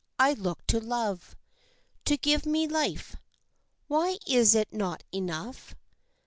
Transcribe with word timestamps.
I 0.17 0.33
look 0.33 0.65
to 0.65 0.79
love 0.79 1.35
To 2.05 2.17
give 2.17 2.43
me 2.47 2.67
life. 2.67 3.15
Why 3.87 4.17
is 4.25 4.55
it 4.55 4.73
not 4.73 5.03
enough? 5.11 5.75